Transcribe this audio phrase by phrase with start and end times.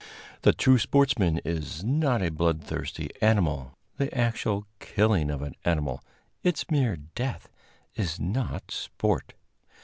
[0.41, 3.77] The true sportsman is not a blood thirsty animal.
[3.97, 6.03] The actual killing of an animal,
[6.41, 7.47] its mere death,
[7.93, 9.35] is not sport.